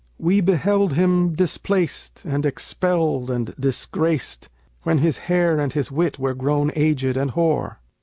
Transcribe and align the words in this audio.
We 0.17 0.41
beheld 0.41 0.93
him 0.93 1.35
displaced, 1.35 2.25
and 2.25 2.43
expelled 2.43 3.29
and 3.29 3.53
disgraced, 3.59 4.49
When 4.81 4.97
his 4.97 5.19
hair 5.29 5.59
and 5.59 5.71
his 5.71 5.91
wit 5.91 6.17
were 6.17 6.33
grown 6.33 6.71
aged 6.75 7.15
and 7.17 7.29
hoar. 7.29 7.77